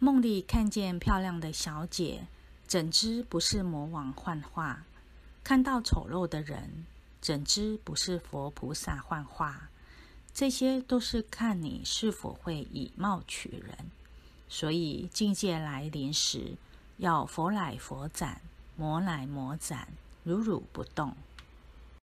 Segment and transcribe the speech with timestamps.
[0.00, 2.28] 梦里看见漂亮的小姐，
[2.68, 4.84] 怎知不是魔王幻化？
[5.42, 6.86] 看到丑陋的人，
[7.20, 9.68] 怎知不是佛菩萨幻化？
[10.32, 13.76] 这些都是看你是否会以貌取人。
[14.48, 16.54] 所以境界来临时，
[16.98, 18.40] 要佛来佛斩，
[18.76, 19.88] 魔来魔斩，
[20.22, 21.16] 如如不动。